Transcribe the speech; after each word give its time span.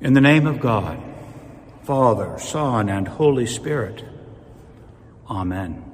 In 0.00 0.12
the 0.12 0.20
name 0.20 0.46
of 0.46 0.60
God, 0.60 1.02
Father, 1.82 2.38
Son, 2.38 2.88
and 2.88 3.08
Holy 3.08 3.46
Spirit. 3.46 4.04
Amen. 5.28 5.84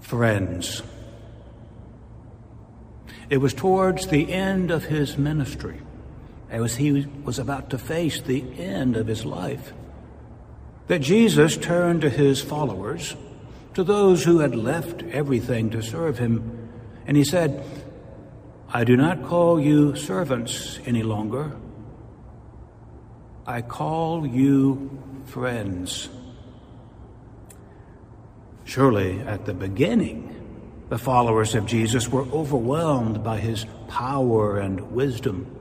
Friends, 0.00 0.82
it 3.30 3.38
was 3.38 3.54
towards 3.54 4.08
the 4.08 4.30
end 4.30 4.70
of 4.70 4.84
his 4.84 5.16
ministry, 5.16 5.80
as 6.50 6.76
he 6.76 7.06
was 7.24 7.38
about 7.38 7.70
to 7.70 7.78
face 7.78 8.20
the 8.20 8.44
end 8.58 8.98
of 8.98 9.06
his 9.06 9.24
life, 9.24 9.72
that 10.86 10.98
Jesus 10.98 11.56
turned 11.56 12.02
to 12.02 12.10
his 12.10 12.42
followers, 12.42 13.16
to 13.72 13.82
those 13.82 14.24
who 14.24 14.40
had 14.40 14.54
left 14.54 15.02
everything 15.04 15.70
to 15.70 15.82
serve 15.82 16.18
him, 16.18 16.68
and 17.06 17.16
he 17.16 17.24
said, 17.24 17.64
I 18.74 18.84
do 18.84 18.96
not 18.96 19.22
call 19.24 19.60
you 19.60 19.94
servants 19.96 20.80
any 20.86 21.02
longer. 21.02 21.54
I 23.46 23.60
call 23.60 24.26
you 24.26 24.98
friends. 25.26 26.08
Surely, 28.64 29.20
at 29.20 29.44
the 29.44 29.52
beginning, 29.52 30.34
the 30.88 30.96
followers 30.96 31.54
of 31.54 31.66
Jesus 31.66 32.08
were 32.08 32.24
overwhelmed 32.32 33.22
by 33.22 33.40
his 33.40 33.66
power 33.88 34.58
and 34.58 34.92
wisdom. 34.92 35.54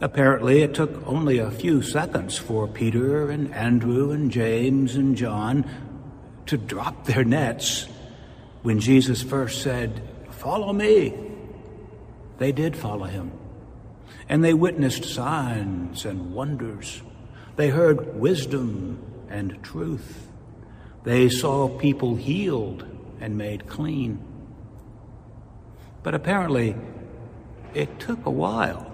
Apparently, 0.00 0.62
it 0.62 0.74
took 0.74 1.04
only 1.08 1.38
a 1.38 1.50
few 1.50 1.82
seconds 1.82 2.38
for 2.38 2.68
Peter 2.68 3.32
and 3.32 3.52
Andrew 3.52 4.12
and 4.12 4.30
James 4.30 4.94
and 4.94 5.16
John 5.16 5.68
to 6.46 6.56
drop 6.56 7.06
their 7.06 7.24
nets 7.24 7.88
when 8.62 8.78
Jesus 8.78 9.24
first 9.24 9.62
said, 9.62 10.00
Follow 10.30 10.72
me. 10.72 11.29
They 12.40 12.52
did 12.52 12.74
follow 12.74 13.04
him. 13.04 13.32
And 14.26 14.42
they 14.42 14.54
witnessed 14.54 15.04
signs 15.04 16.06
and 16.06 16.32
wonders. 16.32 17.02
They 17.56 17.68
heard 17.68 18.18
wisdom 18.18 18.98
and 19.28 19.62
truth. 19.62 20.26
They 21.04 21.28
saw 21.28 21.68
people 21.68 22.16
healed 22.16 22.86
and 23.20 23.36
made 23.36 23.66
clean. 23.66 24.24
But 26.02 26.14
apparently, 26.14 26.76
it 27.74 28.00
took 28.00 28.24
a 28.24 28.30
while 28.30 28.90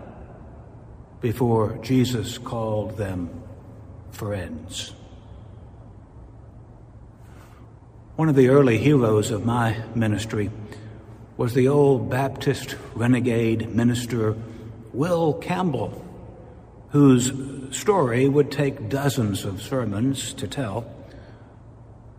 before 1.20 1.78
Jesus 1.82 2.38
called 2.38 2.96
them 2.96 3.44
friends. 4.10 4.92
One 8.16 8.28
of 8.28 8.34
the 8.34 8.48
early 8.48 8.78
heroes 8.78 9.30
of 9.30 9.46
my 9.46 9.84
ministry 9.94 10.50
was 11.36 11.54
the 11.54 11.68
old 11.68 12.08
Baptist 12.08 12.76
renegade 12.94 13.74
minister 13.74 14.34
Will 14.92 15.34
Campbell, 15.34 16.02
whose 16.90 17.32
story 17.76 18.28
would 18.28 18.50
take 18.50 18.88
dozens 18.88 19.44
of 19.44 19.60
sermons 19.60 20.32
to 20.34 20.48
tell. 20.48 20.90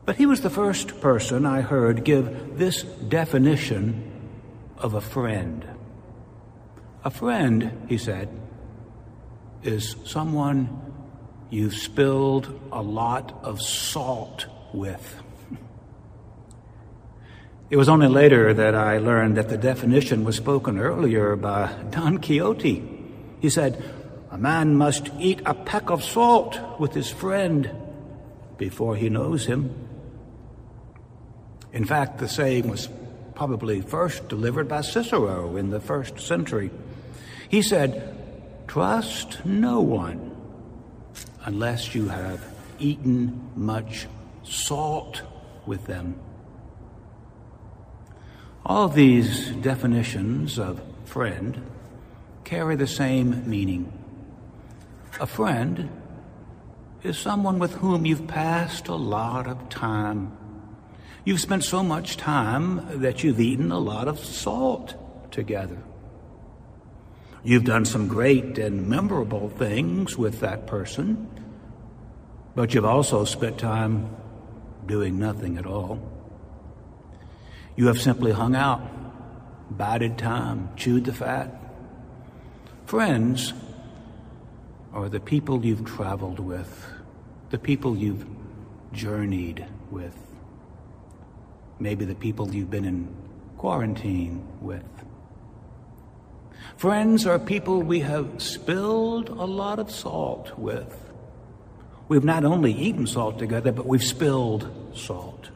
But 0.06 0.18
he 0.18 0.26
was 0.26 0.42
the 0.42 0.50
first 0.50 1.02
person 1.02 1.46
I 1.46 1.62
heard 1.62 2.04
give 2.04 2.58
this 2.58 2.84
definition 2.84 4.12
of 4.78 4.94
a 4.94 5.02
friend. 5.02 5.68
A 7.04 7.10
friend, 7.10 7.88
he 7.90 7.98
said, 7.98 8.30
is 9.64 9.96
someone 10.06 10.94
you've 11.50 11.74
spilled 11.74 12.60
a 12.72 12.82
lot 12.82 13.40
of 13.44 13.62
salt 13.62 14.46
with. 14.74 15.24
It 17.70 17.76
was 17.76 17.90
only 17.90 18.08
later 18.08 18.54
that 18.54 18.76
I 18.76 18.98
learned 18.98 19.36
that 19.36 19.50
the 19.50 19.58
definition 19.58 20.24
was 20.24 20.38
spoken 20.38 20.80
earlier 20.80 21.36
by 21.36 21.74
Don 21.90 22.20
Quixote. 22.20 22.82
He 23.42 23.50
said, 23.50 23.84
A 24.32 24.38
man 24.38 24.76
must 24.76 25.10
eat 25.20 25.42
a 25.46 25.54
peck 25.54 25.90
of 25.90 26.02
salt 26.02 26.58
with 26.80 26.94
his 26.94 27.10
friend 27.10 27.70
before 28.58 28.96
he 28.96 29.10
knows 29.10 29.46
him. 29.46 29.76
In 31.74 31.84
fact, 31.84 32.20
the 32.20 32.30
saying 32.30 32.70
was 32.70 32.88
probably 33.36 33.82
first 33.82 34.30
delivered 34.30 34.70
by 34.70 34.80
Cicero 34.80 35.58
in 35.58 35.70
the 35.70 35.82
first 35.82 36.22
century. 36.22 36.72
He 37.50 37.62
said, 37.62 38.16
Trust 38.68 39.46
no 39.46 39.82
one 39.82 40.36
unless 41.44 41.94
you 41.94 42.08
have 42.08 42.42
eaten 42.80 43.52
much 43.56 44.08
salt 44.44 45.22
with 45.66 45.86
them. 45.86 46.18
All 48.68 48.90
these 48.90 49.52
definitions 49.52 50.60
of 50.60 50.82
friend 51.06 51.62
carry 52.44 52.76
the 52.76 52.86
same 52.86 53.50
meaning. 53.50 53.94
A 55.22 55.26
friend 55.26 55.90
is 57.02 57.18
someone 57.18 57.60
with 57.60 57.76
whom 57.76 58.06
you've 58.06 58.28
passed 58.28 58.90
a 58.90 58.96
lot 58.96 59.48
of 59.48 59.70
time. 59.70 60.36
You've 61.24 61.40
spent 61.40 61.64
so 61.64 61.82
much 61.82 62.18
time 62.18 63.00
that 63.00 63.24
you've 63.24 63.40
eaten 63.40 63.72
a 63.72 63.80
lot 63.80 64.10
of 64.10 64.20
salt 64.20 64.96
together. 65.32 65.82
You've 67.46 67.64
done 67.64 67.86
some 67.86 68.10
great 68.10 68.58
and 68.58 68.86
memorable 68.90 69.48
things 69.48 70.18
with 70.18 70.42
that 70.42 70.68
person, 70.68 71.30
but 72.54 72.74
you've 72.74 72.84
also 72.84 73.24
spent 73.24 73.60
time 73.60 74.14
doing 74.86 75.18
nothing 75.18 75.58
at 75.58 75.66
all. 75.66 76.17
You 77.78 77.86
have 77.88 78.02
simply 78.02 78.32
hung 78.32 78.56
out, 78.56 78.82
bided 79.78 80.18
time, 80.18 80.70
chewed 80.76 81.06
the 81.06 81.14
fat. 81.14 81.54
Friends 82.88 83.54
are 84.94 85.08
the 85.08 85.20
people 85.20 85.64
you've 85.64 85.86
traveled 85.86 86.40
with, 86.40 86.86
the 87.52 87.60
people 87.60 87.96
you've 87.96 88.26
journeyed 88.94 89.64
with, 89.92 90.18
maybe 91.80 92.04
the 92.04 92.16
people 92.16 92.54
you've 92.54 92.72
been 92.72 92.86
in 92.86 93.16
quarantine 93.58 94.44
with. 94.60 94.84
Friends 96.78 97.28
are 97.28 97.38
people 97.38 97.84
we 97.84 98.00
have 98.00 98.42
spilled 98.42 99.30
a 99.30 99.46
lot 99.46 99.78
of 99.78 99.92
salt 99.92 100.58
with. 100.58 101.00
We've 102.08 102.24
not 102.24 102.44
only 102.44 102.74
eaten 102.74 103.06
salt 103.06 103.38
together, 103.38 103.72
but 103.72 103.86
we've 103.86 104.04
spilled 104.04 104.68
salt. 104.96 105.50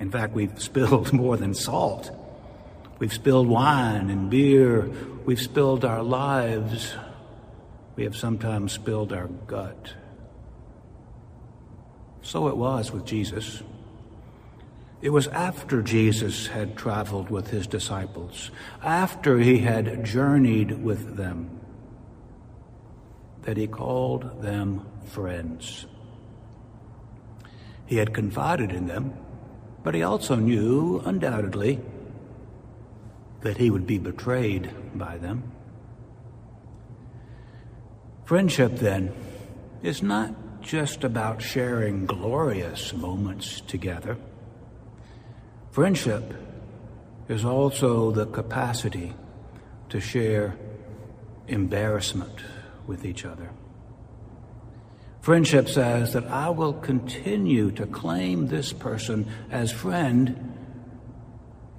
In 0.00 0.10
fact, 0.10 0.32
we've 0.32 0.60
spilled 0.60 1.12
more 1.24 1.36
than 1.36 1.54
salt. 1.54 2.10
We've 2.98 3.12
spilled 3.12 3.48
wine 3.48 4.10
and 4.10 4.30
beer. 4.30 4.90
We've 5.24 5.40
spilled 5.40 5.84
our 5.84 6.02
lives. 6.02 6.94
We 7.96 8.04
have 8.04 8.16
sometimes 8.16 8.72
spilled 8.72 9.12
our 9.12 9.26
gut. 9.26 9.94
So 12.22 12.48
it 12.48 12.56
was 12.56 12.92
with 12.92 13.04
Jesus. 13.04 13.62
It 15.00 15.10
was 15.10 15.28
after 15.28 15.80
Jesus 15.80 16.48
had 16.48 16.76
traveled 16.76 17.30
with 17.30 17.50
his 17.50 17.68
disciples, 17.68 18.50
after 18.82 19.38
he 19.38 19.58
had 19.58 20.04
journeyed 20.04 20.82
with 20.82 21.16
them, 21.16 21.60
that 23.42 23.56
he 23.56 23.68
called 23.68 24.42
them 24.42 24.84
friends. 25.06 25.86
He 27.86 27.96
had 27.96 28.12
confided 28.12 28.72
in 28.72 28.88
them 28.88 29.14
but 29.88 29.94
he 29.94 30.02
also 30.02 30.34
knew, 30.34 31.00
undoubtedly, 31.06 31.80
that 33.40 33.56
he 33.56 33.70
would 33.70 33.86
be 33.86 33.96
betrayed 33.96 34.70
by 34.94 35.16
them. 35.16 35.42
Friendship, 38.26 38.76
then, 38.76 39.14
is 39.82 40.02
not 40.02 40.60
just 40.60 41.04
about 41.04 41.40
sharing 41.40 42.04
glorious 42.04 42.92
moments 42.92 43.62
together. 43.62 44.18
Friendship 45.70 46.34
is 47.30 47.42
also 47.42 48.10
the 48.10 48.26
capacity 48.26 49.14
to 49.88 50.00
share 50.00 50.54
embarrassment 51.46 52.40
with 52.86 53.06
each 53.06 53.24
other. 53.24 53.48
Friendship 55.28 55.68
says 55.68 56.14
that 56.14 56.24
I 56.28 56.48
will 56.48 56.72
continue 56.72 57.70
to 57.72 57.84
claim 57.84 58.46
this 58.46 58.72
person 58.72 59.26
as 59.50 59.70
friend 59.70 60.54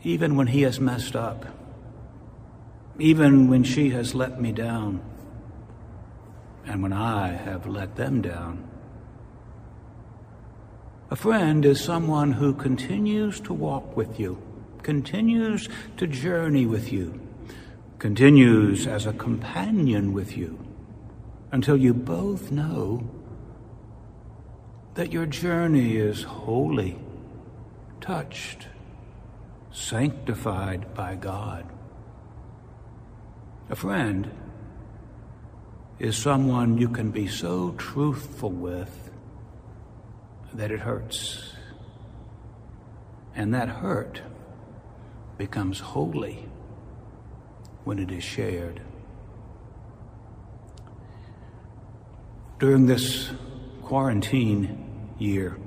even 0.03 0.35
when 0.35 0.45
he 0.45 0.61
has 0.61 0.79
messed 0.79 1.15
up, 1.15 1.47
even 2.99 3.49
when 3.49 3.63
she 3.63 3.89
has 3.89 4.13
let 4.13 4.39
me 4.39 4.51
down, 4.51 5.01
and 6.67 6.83
when 6.83 6.93
I 6.93 7.29
have 7.29 7.65
let 7.65 7.95
them 7.95 8.21
down. 8.21 8.69
A 11.09 11.15
friend 11.15 11.65
is 11.65 11.83
someone 11.83 12.33
who 12.33 12.53
continues 12.53 13.39
to 13.39 13.53
walk 13.53 13.97
with 13.97 14.19
you, 14.19 14.39
continues 14.83 15.67
to 15.97 16.05
journey 16.05 16.67
with 16.67 16.93
you, 16.93 17.19
continues 17.97 18.85
as 18.85 19.07
a 19.07 19.13
companion 19.13 20.13
with 20.13 20.37
you 20.37 20.63
until 21.51 21.77
you 21.77 21.95
both 21.95 22.51
know 22.51 23.09
that 24.99 25.13
your 25.13 25.25
journey 25.25 25.95
is 25.95 26.23
holy, 26.23 26.99
touched, 28.01 28.67
sanctified 29.71 30.93
by 30.93 31.15
God. 31.15 31.65
A 33.69 33.77
friend 33.77 34.29
is 35.99 36.17
someone 36.17 36.77
you 36.77 36.89
can 36.89 37.11
be 37.11 37.29
so 37.29 37.71
truthful 37.77 38.49
with 38.49 39.09
that 40.53 40.69
it 40.69 40.81
hurts. 40.81 41.53
And 43.33 43.53
that 43.53 43.69
hurt 43.69 44.21
becomes 45.37 45.79
holy 45.79 46.45
when 47.85 47.99
it 47.99 48.11
is 48.11 48.25
shared. 48.25 48.81
During 52.59 52.85
this 52.85 53.31
quarantine 53.81 54.87
year, 55.19 55.57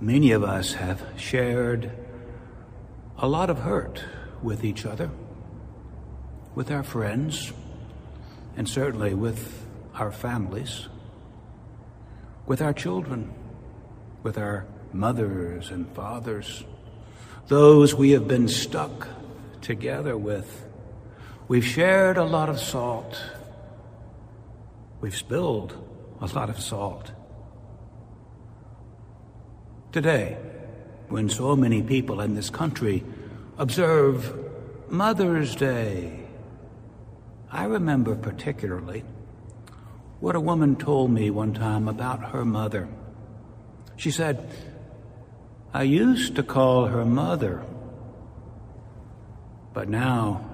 many 0.00 0.32
of 0.32 0.42
us 0.42 0.74
have 0.74 1.02
shared 1.16 1.90
a 3.18 3.28
lot 3.28 3.50
of 3.50 3.58
hurt 3.60 4.04
with 4.42 4.64
each 4.64 4.84
other, 4.84 5.10
with 6.54 6.70
our 6.70 6.82
friends, 6.82 7.52
and 8.56 8.68
certainly 8.68 9.14
with 9.14 9.66
our 9.94 10.12
families, 10.12 10.88
with 12.46 12.60
our 12.60 12.72
children, 12.72 13.32
with 14.22 14.36
our 14.38 14.66
mothers 14.92 15.70
and 15.70 15.88
fathers, 15.94 16.64
those 17.48 17.94
we 17.94 18.10
have 18.12 18.26
been 18.26 18.48
stuck 18.48 19.08
together 19.60 20.16
with. 20.16 20.66
We've 21.48 21.64
shared 21.64 22.16
a 22.16 22.24
lot 22.24 22.48
of 22.48 22.58
salt. 22.58 23.20
We've 25.00 25.16
spilled 25.16 25.76
a 26.20 26.26
lot 26.26 26.48
of 26.48 26.60
salt. 26.60 27.10
Today, 29.94 30.36
when 31.08 31.28
so 31.28 31.54
many 31.54 31.80
people 31.80 32.20
in 32.20 32.34
this 32.34 32.50
country 32.50 33.04
observe 33.56 34.36
Mother's 34.90 35.54
Day, 35.54 36.26
I 37.48 37.66
remember 37.66 38.16
particularly 38.16 39.04
what 40.18 40.34
a 40.34 40.40
woman 40.40 40.74
told 40.74 41.12
me 41.12 41.30
one 41.30 41.54
time 41.54 41.86
about 41.86 42.32
her 42.32 42.44
mother. 42.44 42.88
She 43.94 44.10
said, 44.10 44.50
I 45.72 45.84
used 45.84 46.34
to 46.34 46.42
call 46.42 46.86
her 46.86 47.04
mother, 47.04 47.64
but 49.72 49.88
now 49.88 50.44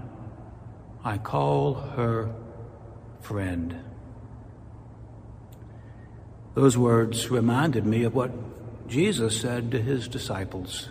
I 1.03 1.17
call 1.17 1.73
her 1.97 2.31
friend. 3.23 3.75
Those 6.53 6.77
words 6.77 7.31
reminded 7.31 7.87
me 7.87 8.03
of 8.05 8.15
what 8.15 8.50
Jesus 8.91 9.41
said 9.41 9.71
to 9.71 9.81
his 9.81 10.09
disciples 10.09 10.89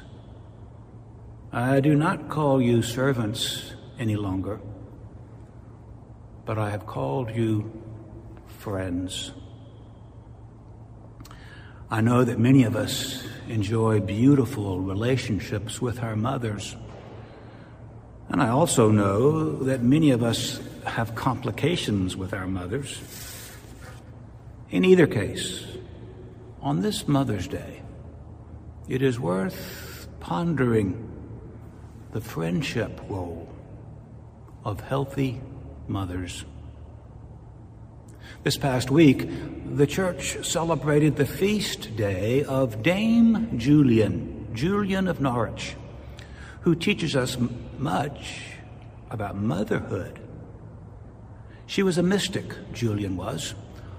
I 1.52 1.82
do 1.82 1.96
not 1.96 2.30
call 2.30 2.62
you 2.62 2.82
servants 2.82 3.74
any 4.00 4.16
longer, 4.16 4.62
but 6.46 6.58
I 6.58 6.70
have 6.70 6.86
called 6.86 7.30
you 7.36 7.70
friends. 8.48 9.34
I 11.92 12.00
know 12.00 12.24
that 12.24 12.40
many 12.40 12.64
of 12.64 12.78
us 12.78 13.22
enjoy 13.50 14.00
beautiful 14.00 14.80
relationships 14.80 15.82
with 15.82 16.02
our 16.02 16.16
mothers. 16.16 16.78
And 18.30 18.42
I 18.42 18.48
also 18.48 18.92
know 18.92 19.58
that 19.64 19.84
many 19.84 20.12
of 20.12 20.24
us 20.24 20.62
have 20.86 21.16
complications 21.16 22.16
with 22.16 22.34
our 22.34 22.48
mothers. 22.48 23.02
In 24.70 24.86
either 24.86 25.08
case, 25.08 25.66
on 26.62 26.82
this 26.82 27.06
Mother's 27.06 27.48
Day, 27.48 27.79
it 28.90 29.04
is 29.04 29.20
worth 29.20 30.08
pondering 30.20 31.08
the 32.12 32.20
friendship 32.20 33.00
role 33.08 33.48
of 34.66 34.82
healthy 34.82 35.40
mothers. 35.88 36.44
This 38.44 38.58
past 38.58 38.90
week, 38.90 39.30
the 39.76 39.86
church 39.86 40.44
celebrated 40.44 41.16
the 41.16 41.26
feast 41.26 41.96
day 41.96 42.44
of 42.44 42.82
Dame 42.82 43.60
Julian, 43.60 44.48
Julian 44.56 45.08
of 45.08 45.22
Norwich, 45.22 45.76
who 46.62 46.74
teaches 46.74 47.16
us 47.16 47.38
much 47.78 48.42
about 49.12 49.36
motherhood. 49.36 50.20
She 51.68 51.84
was 51.84 52.00
a 52.00 52.04
mystic, 52.04 52.56
Julian 52.74 53.18
was, 53.18 53.54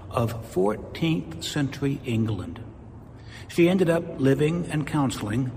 of 0.09 0.53
14th 0.53 1.45
century 1.45 2.01
England. 2.03 2.59
She 3.47 3.69
ended 3.69 3.89
up 3.89 4.19
living 4.19 4.67
and 4.71 4.87
counseling 4.87 5.51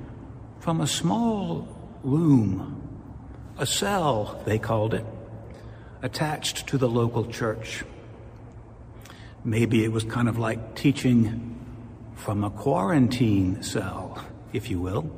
from 0.60 0.80
a 0.80 0.86
small 0.86 1.68
room, 2.02 2.80
a 3.58 3.66
cell, 3.66 4.42
they 4.46 4.58
called 4.58 4.94
it, 4.94 5.04
attached 6.02 6.66
to 6.68 6.78
the 6.78 6.88
local 6.88 7.26
church. 7.26 7.84
Maybe 9.44 9.84
it 9.84 9.92
was 9.92 10.04
kind 10.04 10.28
of 10.28 10.38
like 10.38 10.74
teaching 10.74 11.50
from 12.14 12.44
a 12.44 12.50
quarantine 12.50 13.62
cell, 13.62 14.24
if 14.52 14.70
you 14.70 14.80
will. 14.80 15.10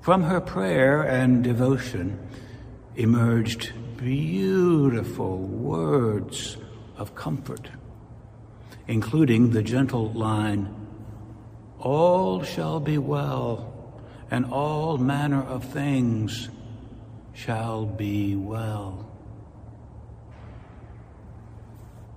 From 0.00 0.22
her 0.22 0.40
prayer 0.40 1.02
and 1.02 1.42
devotion 1.44 2.18
emerged 2.94 3.72
beautiful 3.96 5.38
words 5.38 6.56
of 6.96 7.14
comfort, 7.14 7.68
including 8.86 9.50
the 9.50 9.62
gentle 9.62 10.12
line, 10.12 10.85
All 11.86 12.42
shall 12.42 12.80
be 12.80 12.98
well, 12.98 13.72
and 14.28 14.44
all 14.46 14.98
manner 14.98 15.40
of 15.40 15.62
things 15.62 16.48
shall 17.32 17.86
be 17.86 18.34
well. 18.34 19.08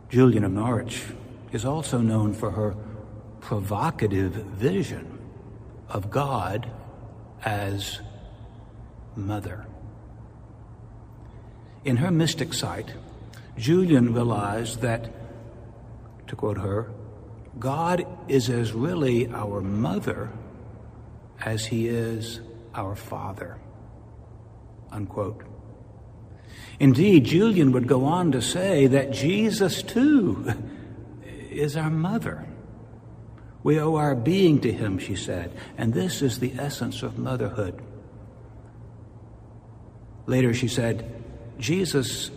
Julian 0.09 0.43
of 0.43 0.53
Norwich 0.53 1.03
is 1.51 1.65
also 1.65 1.99
known 1.99 2.33
for 2.33 2.49
her 2.49 2.75
provocative 3.41 4.33
vision 4.33 5.19
of 5.87 6.09
God 6.09 6.67
as 7.45 7.99
mother. 9.15 9.67
In 11.85 11.97
her 11.97 12.09
mystic 12.09 12.55
sight, 12.55 12.91
Julian 13.55 14.15
realized 14.15 14.81
that, 14.81 15.11
to 16.25 16.35
quote 16.35 16.57
her, 16.57 16.89
God 17.57 18.05
is 18.27 18.49
as 18.49 18.73
really 18.73 19.27
our 19.27 19.61
mother 19.61 20.31
as 21.41 21.65
he 21.65 21.87
is 21.87 22.41
our 22.75 22.95
father. 22.95 23.57
Unquote. 24.91 25.43
Indeed, 26.79 27.25
Julian 27.25 27.71
would 27.71 27.87
go 27.87 28.05
on 28.05 28.31
to 28.31 28.41
say 28.41 28.87
that 28.87 29.11
Jesus, 29.11 29.81
too, 29.83 30.53
is 31.49 31.75
our 31.75 31.89
mother. 31.89 32.45
We 33.63 33.79
owe 33.79 33.95
our 33.95 34.15
being 34.15 34.61
to 34.61 34.71
him, 34.71 34.99
she 34.99 35.15
said, 35.15 35.51
and 35.77 35.93
this 35.93 36.21
is 36.21 36.39
the 36.39 36.53
essence 36.57 37.03
of 37.03 37.17
motherhood. 37.17 37.81
Later, 40.25 40.53
she 40.53 40.67
said, 40.67 41.23
Jesus 41.59 42.31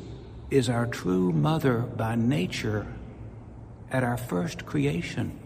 is 0.50 0.68
our 0.68 0.86
true 0.86 1.32
mother 1.32 1.78
by 1.78 2.16
nature 2.16 2.86
at 3.92 4.02
our 4.02 4.16
first 4.16 4.64
creation, 4.64 5.38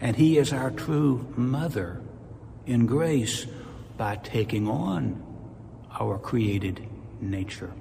and 0.00 0.16
he 0.16 0.36
is 0.36 0.52
our 0.52 0.72
true 0.72 1.32
mother 1.36 2.02
in 2.66 2.84
grace 2.84 3.46
by 3.96 4.16
taking 4.16 4.68
on 4.68 5.22
our 6.00 6.18
created 6.18 6.84
nature. 7.20 7.72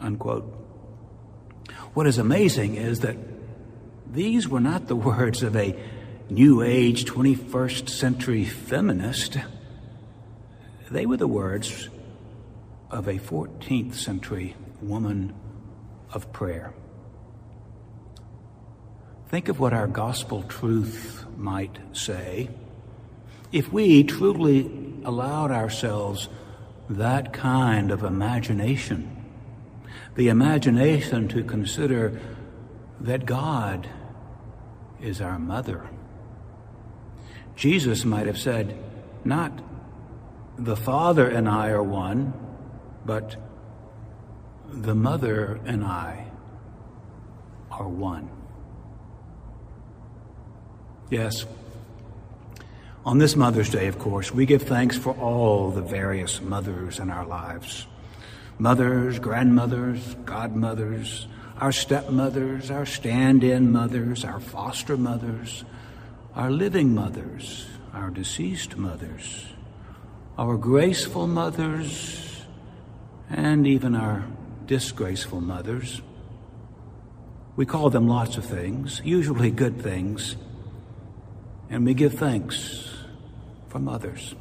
Unquote. 0.00 0.44
What 1.92 2.06
is 2.06 2.18
amazing 2.18 2.76
is 2.76 3.00
that 3.00 3.16
these 4.10 4.48
were 4.48 4.60
not 4.60 4.88
the 4.88 4.96
words 4.96 5.42
of 5.42 5.54
a 5.54 5.78
New 6.30 6.62
Age 6.62 7.04
21st 7.04 7.90
century 7.90 8.44
feminist. 8.44 9.36
They 10.90 11.04
were 11.04 11.18
the 11.18 11.28
words 11.28 11.90
of 12.90 13.08
a 13.08 13.18
14th 13.18 13.94
century 13.94 14.56
woman 14.80 15.34
of 16.12 16.32
prayer. 16.32 16.72
Think 19.34 19.48
of 19.48 19.58
what 19.58 19.72
our 19.72 19.88
gospel 19.88 20.44
truth 20.44 21.24
might 21.36 21.76
say 21.92 22.50
if 23.50 23.72
we 23.72 24.04
truly 24.04 24.70
allowed 25.04 25.50
ourselves 25.50 26.28
that 26.88 27.32
kind 27.32 27.90
of 27.90 28.04
imagination 28.04 29.24
the 30.14 30.28
imagination 30.28 31.26
to 31.26 31.42
consider 31.42 32.20
that 33.00 33.26
God 33.26 33.88
is 35.00 35.20
our 35.20 35.40
mother. 35.40 35.90
Jesus 37.56 38.04
might 38.04 38.28
have 38.28 38.38
said, 38.38 38.78
not 39.24 39.50
the 40.56 40.76
Father 40.76 41.28
and 41.28 41.48
I 41.48 41.70
are 41.70 41.82
one, 41.82 42.34
but 43.04 43.34
the 44.68 44.94
Mother 44.94 45.58
and 45.64 45.82
I 45.82 46.28
are 47.72 47.88
one. 47.88 48.30
Yes, 51.10 51.44
on 53.04 53.18
this 53.18 53.36
Mother's 53.36 53.68
Day, 53.68 53.86
of 53.88 53.98
course, 53.98 54.32
we 54.32 54.46
give 54.46 54.62
thanks 54.62 54.96
for 54.96 55.12
all 55.14 55.70
the 55.70 55.82
various 55.82 56.40
mothers 56.40 56.98
in 56.98 57.10
our 57.10 57.26
lives 57.26 57.86
mothers, 58.58 59.18
grandmothers, 59.18 60.14
godmothers, 60.24 61.26
our 61.58 61.72
stepmothers, 61.72 62.70
our 62.70 62.86
stand 62.86 63.44
in 63.44 63.70
mothers, 63.72 64.24
our 64.24 64.40
foster 64.40 64.96
mothers, 64.96 65.64
our 66.34 66.50
living 66.50 66.94
mothers, 66.94 67.66
our 67.92 68.10
deceased 68.10 68.76
mothers, 68.76 69.46
our 70.38 70.56
graceful 70.56 71.26
mothers, 71.26 72.44
and 73.28 73.66
even 73.66 73.94
our 73.94 74.24
disgraceful 74.66 75.40
mothers. 75.40 76.00
We 77.56 77.66
call 77.66 77.90
them 77.90 78.08
lots 78.08 78.36
of 78.36 78.44
things, 78.44 79.02
usually 79.04 79.50
good 79.50 79.82
things, 79.82 80.36
and 81.74 81.84
we 81.84 81.92
give 81.92 82.14
thanks 82.14 82.88
for 83.66 83.80
mothers. 83.80 84.36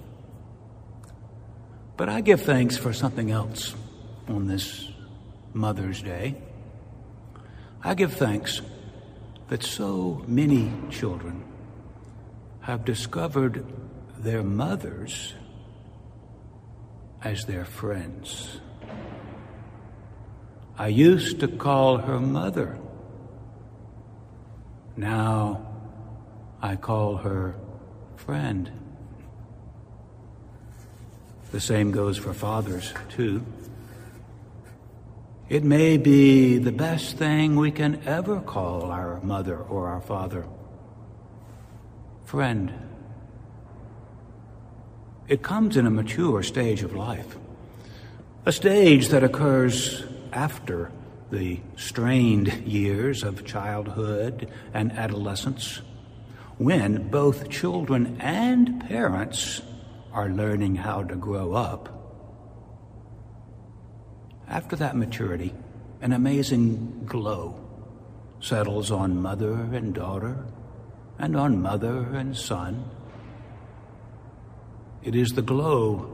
But 1.97 2.07
I 2.07 2.21
give 2.21 2.43
thanks 2.43 2.77
for 2.77 2.93
something 2.93 3.31
else 3.31 3.73
on 4.27 4.45
this 4.45 4.87
Mother's 5.51 6.03
Day. 6.03 6.35
I 7.81 7.95
give 7.95 8.13
thanks 8.13 8.61
that 9.47 9.63
so 9.63 10.23
many 10.27 10.71
children 10.91 11.43
have 12.61 12.85
discovered 12.85 13.65
their 14.19 14.43
mothers 14.43 15.33
as 17.23 17.45
their 17.45 17.65
friends. 17.65 18.59
I 20.77 20.89
used 20.89 21.39
to 21.39 21.47
call 21.47 21.97
her 21.97 22.19
mother. 22.19 22.77
Now 24.95 25.72
I 26.63 26.77
call 26.77 27.17
her 27.17 27.55
friend. 28.15 28.71
The 31.51 31.59
same 31.59 31.91
goes 31.91 32.17
for 32.17 32.33
fathers, 32.33 32.93
too. 33.09 33.45
It 35.49 35.65
may 35.65 35.97
be 35.97 36.59
the 36.59 36.71
best 36.71 37.17
thing 37.17 37.57
we 37.57 37.69
can 37.69 38.01
ever 38.05 38.39
call 38.39 38.83
our 38.85 39.19
mother 39.21 39.57
or 39.57 39.89
our 39.89 39.99
father. 39.99 40.47
Friend. 42.23 42.73
It 45.27 45.43
comes 45.43 45.75
in 45.75 45.85
a 45.85 45.91
mature 45.91 46.43
stage 46.43 46.81
of 46.81 46.95
life, 46.95 47.35
a 48.45 48.53
stage 48.53 49.09
that 49.09 49.21
occurs 49.21 50.05
after 50.31 50.93
the 51.29 51.59
strained 51.75 52.53
years 52.65 53.21
of 53.21 53.43
childhood 53.43 54.49
and 54.73 54.93
adolescence, 54.93 55.81
when 56.57 57.09
both 57.09 57.49
children 57.49 58.17
and 58.19 58.87
parents 58.87 59.61
are 60.11 60.29
learning 60.29 60.75
how 60.75 61.03
to 61.03 61.15
grow 61.15 61.53
up. 61.53 61.89
After 64.47 64.75
that 64.75 64.95
maturity, 64.95 65.53
an 66.01 66.13
amazing 66.13 67.05
glow 67.05 67.59
settles 68.39 68.91
on 68.91 69.21
mother 69.21 69.53
and 69.73 69.93
daughter 69.93 70.45
and 71.17 71.35
on 71.35 71.61
mother 71.61 72.15
and 72.15 72.35
son. 72.35 72.89
It 75.01 75.15
is 75.15 75.31
the 75.31 75.41
glow 75.41 76.09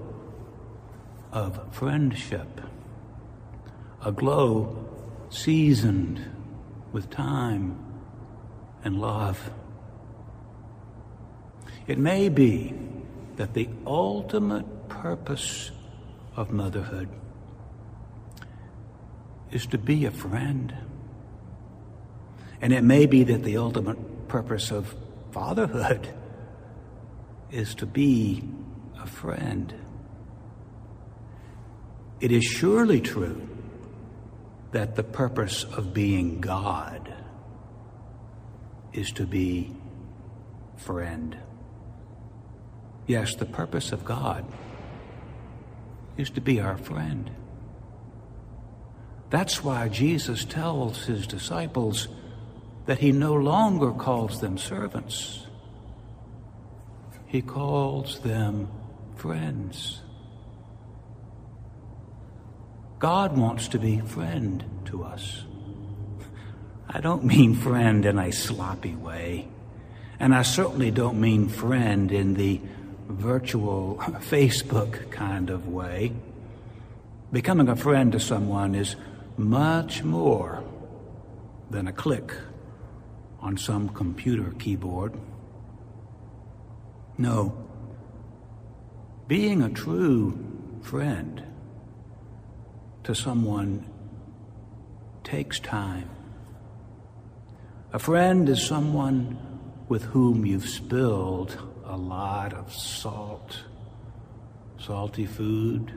of 1.31 1.73
friendship, 1.73 2.61
a 4.03 4.11
glow 4.11 4.87
seasoned 5.29 6.23
with 6.91 7.09
time 7.09 7.77
and 8.83 8.99
love. 9.01 9.51
It 11.89 11.97
may 11.97 12.29
be 12.29 12.71
that 13.37 13.55
the 13.55 13.67
ultimate 13.87 14.89
purpose 14.89 15.71
of 16.35 16.51
motherhood 16.51 17.09
is 19.49 19.65
to 19.65 19.79
be 19.79 20.05
a 20.05 20.11
friend. 20.11 20.71
And 22.61 22.73
it 22.73 22.83
may 22.83 23.07
be 23.07 23.23
that 23.23 23.43
the 23.43 23.57
ultimate 23.57 24.27
purpose 24.27 24.69
of 24.69 24.95
fatherhood 25.31 26.07
is 27.49 27.73
to 27.75 27.87
be 27.87 28.47
a 29.01 29.07
friend. 29.07 29.73
It 32.19 32.31
is 32.31 32.43
surely 32.43 33.01
true 33.01 33.49
that 34.73 34.95
the 34.95 35.03
purpose 35.03 35.63
of 35.63 35.91
being 35.91 36.39
God 36.39 37.11
is 38.93 39.09
to 39.13 39.25
be 39.25 39.75
friend. 40.77 41.35
Yes, 43.09 43.33
the 43.33 43.45
purpose 43.47 43.91
of 43.91 44.05
God 44.05 44.45
is 46.15 46.29
to 46.29 46.41
be 46.41 46.61
our 46.61 46.77
friend. 46.77 47.31
That's 49.31 49.63
why 49.63 49.89
Jesus 49.89 50.45
tells 50.45 51.05
his 51.05 51.25
disciples 51.25 52.07
that 52.85 52.99
he 52.99 53.11
no 53.11 53.33
longer 53.33 53.93
calls 53.93 54.41
them 54.41 54.59
servants, 54.59 55.47
he 57.25 57.41
calls 57.41 58.19
them 58.19 58.69
friends. 59.15 60.01
God 62.99 63.35
wants 63.35 63.69
to 63.69 63.79
be 63.79 64.01
friend 64.01 64.63
to 64.85 65.03
us. 65.03 65.45
I 66.87 67.01
don't 67.01 67.23
mean 67.23 67.55
friend 67.55 68.05
in 68.05 68.19
a 68.19 68.31
sloppy 68.31 68.93
way, 68.93 69.47
and 70.19 70.35
I 70.35 70.43
certainly 70.43 70.91
don't 70.91 71.19
mean 71.19 71.49
friend 71.49 72.11
in 72.11 72.35
the 72.35 72.61
virtual 73.09 73.97
Facebook 74.29 75.09
kind 75.11 75.49
of 75.49 75.67
way. 75.67 76.13
Becoming 77.31 77.67
a 77.67 77.75
friend 77.75 78.11
to 78.13 78.19
someone 78.19 78.75
is 78.75 78.95
much 79.37 80.03
more 80.03 80.63
than 81.69 81.87
a 81.87 81.91
click 81.91 82.33
on 83.39 83.57
some 83.57 83.89
computer 83.89 84.53
keyboard. 84.59 85.13
No. 87.17 87.55
Being 89.27 89.61
a 89.61 89.69
true 89.69 90.37
friend 90.81 91.43
to 93.03 93.13
someone 93.13 93.85
takes 95.23 95.59
time. 95.59 96.09
A 97.91 97.99
friend 97.99 98.47
is 98.49 98.65
someone 98.65 99.37
with 99.89 100.03
whom 100.03 100.45
you've 100.45 100.69
spilled 100.69 101.57
a 101.85 101.97
lot 101.97 102.53
of 102.53 102.71
salt, 102.71 103.63
salty 104.77 105.25
food, 105.25 105.91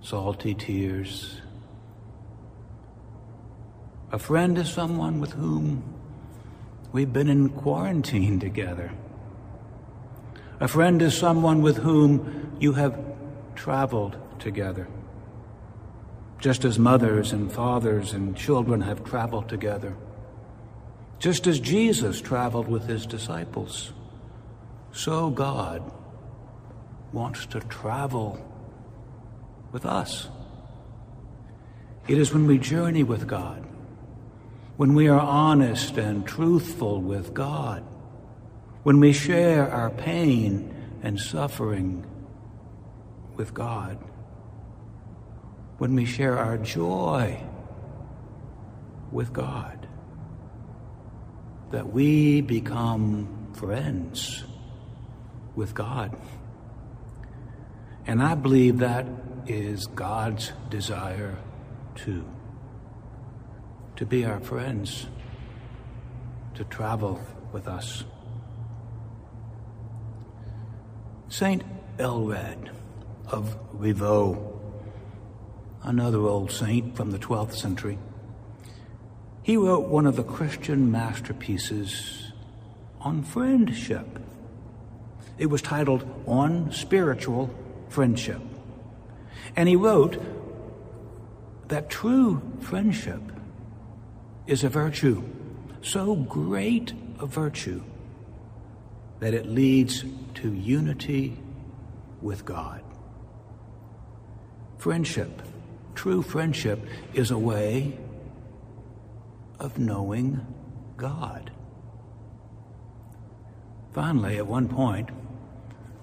salty 0.00 0.54
tears. 0.54 1.42
A 4.12 4.18
friend 4.18 4.56
is 4.56 4.68
someone 4.70 5.20
with 5.20 5.32
whom 5.32 5.84
we've 6.90 7.12
been 7.12 7.28
in 7.28 7.50
quarantine 7.50 8.40
together. 8.40 8.90
A 10.58 10.66
friend 10.66 11.02
is 11.02 11.16
someone 11.16 11.60
with 11.60 11.76
whom 11.76 12.56
you 12.60 12.72
have 12.72 12.98
traveled 13.54 14.16
together. 14.40 14.88
Just 16.38 16.64
as 16.64 16.78
mothers 16.78 17.32
and 17.32 17.52
fathers 17.52 18.14
and 18.14 18.34
children 18.34 18.80
have 18.80 19.04
traveled 19.04 19.50
together. 19.50 19.94
Just 21.20 21.46
as 21.46 21.60
Jesus 21.60 22.20
traveled 22.20 22.66
with 22.66 22.88
his 22.88 23.06
disciples 23.06 23.92
so 24.92 25.30
God 25.30 25.82
wants 27.12 27.46
to 27.46 27.60
travel 27.60 28.44
with 29.72 29.86
us. 29.86 30.28
It 32.08 32.18
is 32.18 32.32
when 32.32 32.46
we 32.46 32.58
journey 32.58 33.02
with 33.02 33.26
God, 33.26 33.64
when 34.76 34.94
we 34.94 35.08
are 35.08 35.20
honest 35.20 35.96
and 35.96 36.26
truthful 36.26 37.00
with 37.00 37.34
God, 37.34 37.84
when 38.82 38.98
we 38.98 39.12
share 39.12 39.70
our 39.70 39.90
pain 39.90 40.74
and 41.02 41.20
suffering 41.20 42.04
with 43.36 43.54
God, 43.54 43.98
when 45.78 45.94
we 45.94 46.04
share 46.04 46.36
our 46.36 46.58
joy 46.58 47.40
with 49.12 49.32
God, 49.32 49.79
that 51.70 51.92
we 51.92 52.40
become 52.40 53.52
friends 53.54 54.44
with 55.54 55.74
God. 55.74 56.16
And 58.06 58.22
I 58.22 58.34
believe 58.34 58.78
that 58.78 59.06
is 59.46 59.86
God's 59.86 60.52
desire 60.68 61.36
too 61.94 62.24
to 63.96 64.06
be 64.06 64.24
our 64.24 64.40
friends, 64.40 65.06
to 66.54 66.64
travel 66.64 67.20
with 67.52 67.68
us. 67.68 68.04
Saint 71.28 71.62
Aelred 71.98 72.70
of 73.26 73.58
Rievaulx, 73.78 74.58
another 75.82 76.20
old 76.20 76.50
saint 76.50 76.96
from 76.96 77.10
the 77.10 77.18
12th 77.18 77.56
century, 77.56 77.98
he 79.50 79.56
wrote 79.56 79.88
one 79.88 80.06
of 80.06 80.14
the 80.14 80.22
Christian 80.22 80.92
masterpieces 80.92 82.30
on 83.00 83.24
friendship. 83.24 84.06
It 85.38 85.46
was 85.46 85.60
titled 85.60 86.08
On 86.24 86.70
Spiritual 86.70 87.52
Friendship. 87.88 88.40
And 89.56 89.68
he 89.68 89.74
wrote 89.74 90.22
that 91.66 91.90
true 91.90 92.40
friendship 92.60 93.20
is 94.46 94.62
a 94.62 94.68
virtue, 94.68 95.20
so 95.82 96.14
great 96.14 96.92
a 97.18 97.26
virtue 97.26 97.82
that 99.18 99.34
it 99.34 99.46
leads 99.46 100.04
to 100.34 100.54
unity 100.54 101.36
with 102.22 102.44
God. 102.44 102.84
Friendship, 104.78 105.42
true 105.96 106.22
friendship, 106.22 106.86
is 107.14 107.32
a 107.32 107.38
way 107.38 107.98
of 109.60 109.78
knowing 109.78 110.44
God. 110.96 111.50
Finally, 113.92 114.38
at 114.38 114.46
one 114.46 114.68
point, 114.68 115.10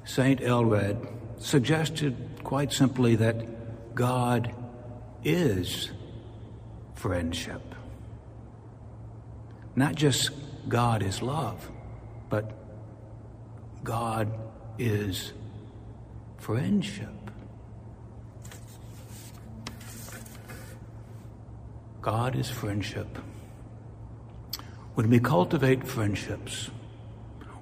St. 0.05 0.39
Aelred 0.39 1.05
suggested 1.39 2.15
quite 2.43 2.71
simply 2.71 3.15
that 3.15 3.95
God 3.95 4.53
is 5.23 5.91
friendship. 6.95 7.61
Not 9.75 9.95
just 9.95 10.31
God 10.67 11.03
is 11.03 11.21
love, 11.21 11.69
but 12.29 12.51
God 13.83 14.31
is 14.77 15.33
friendship. 16.37 17.09
God 22.01 22.35
is 22.35 22.49
friendship. 22.49 23.07
When 24.97 25.11
we 25.11 25.19
cultivate 25.19 25.85
friendships, 25.85 26.71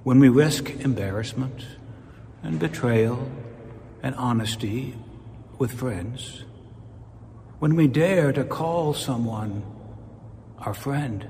when 0.04 0.20
we 0.20 0.30
risk 0.30 0.70
embarrassment 0.80 1.66
and 2.42 2.58
betrayal 2.58 3.30
and 4.02 4.14
honesty 4.14 4.96
with 5.58 5.70
friends, 5.70 6.44
when 7.58 7.76
we 7.76 7.88
dare 7.88 8.32
to 8.32 8.42
call 8.42 8.94
someone 8.94 9.62
our 10.60 10.72
friend, 10.72 11.28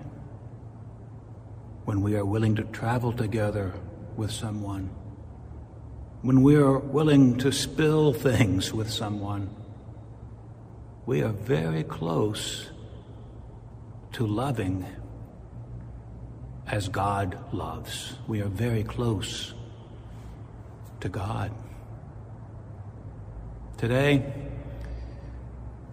when 1.87 2.03
we 2.03 2.15
are 2.15 2.25
willing 2.25 2.55
to 2.55 2.63
travel 2.63 3.13
together 3.13 3.75
with 4.17 4.31
someone, 4.31 4.91
when 6.23 6.45
we 6.45 6.55
are 6.55 6.79
willing 6.79 7.37
to 7.39 7.51
spill 7.51 8.13
things 8.13 8.73
with 8.73 8.89
someone, 8.89 9.51
we 11.05 11.23
are 11.23 11.33
very 11.33 11.83
close 11.83 12.71
to 14.13 14.25
loving 14.25 14.87
as 16.69 16.89
God 16.89 17.39
loves. 17.53 18.15
We 18.27 18.41
are 18.41 18.49
very 18.49 18.83
close 18.83 19.55
to 21.01 21.09
God. 21.09 21.53
Today, 23.77 24.33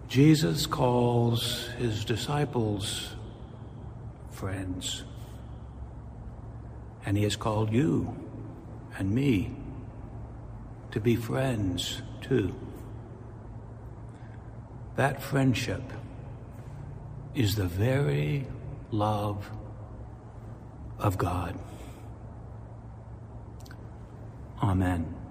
Jesus 0.08 0.66
calls 0.66 1.68
his 1.78 2.04
disciples 2.04 3.14
friends. 4.30 5.04
And 7.06 7.16
he 7.16 7.24
has 7.24 7.36
called 7.36 7.72
you 7.72 8.16
and 8.96 9.10
me 9.10 9.54
to 10.90 11.00
be 11.00 11.16
friends 11.16 12.02
too. 12.20 12.54
That 14.96 15.22
friendship 15.22 15.82
is 17.34 17.56
the 17.56 17.66
very 17.66 18.46
love 18.90 19.50
of 20.98 21.18
God. 21.18 21.58
Amen. 24.62 25.23